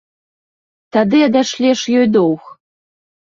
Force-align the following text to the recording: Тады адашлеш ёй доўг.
Тады 0.95 1.19
адашлеш 1.27 1.79
ёй 1.99 2.07
доўг. 2.17 2.43